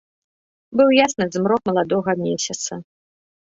Быў 0.81 0.89
ясны 1.01 1.27
змрок 1.37 1.61
маладога 1.71 2.11
месяца. 2.25 2.73